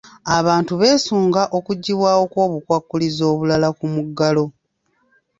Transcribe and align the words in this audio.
Abantu 0.37 0.73
beesunga 0.81 1.41
okuggyibwawo 1.57 2.23
kw'obukwakkulizo 2.33 3.23
obulala 3.31 3.69
ku 3.77 3.85
muggalo. 3.93 4.45